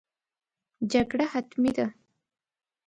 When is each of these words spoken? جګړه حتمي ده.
جګړه 0.91 1.25
حتمي 1.33 1.71
ده. 1.77 1.87